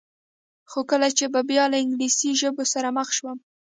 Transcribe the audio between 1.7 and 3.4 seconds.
له انګلیسي ژبو سره مخ شوم.